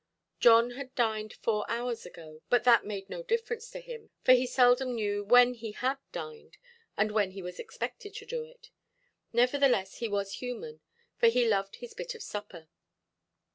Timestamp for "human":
10.41-10.79